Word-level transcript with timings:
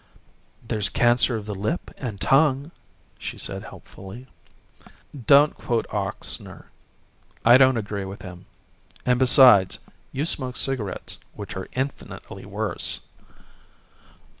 "There's 0.67 0.89
cancer 0.89 1.37
of 1.37 1.45
the 1.45 1.53
lip 1.53 1.91
and 1.95 2.19
tongue," 2.19 2.71
she 3.19 3.37
said 3.37 3.61
helpfully. 3.65 4.25
"Don't 5.27 5.53
quote 5.55 5.85
Ochsner. 5.93 6.65
I 7.45 7.57
don't 7.57 7.77
agree 7.77 8.05
with 8.05 8.23
him. 8.23 8.47
And 9.05 9.19
besides, 9.19 9.77
you 10.11 10.25
smoke 10.25 10.57
cigarettes, 10.57 11.19
which 11.35 11.55
are 11.55 11.67
infinitely 11.73 12.45
worse." 12.45 13.01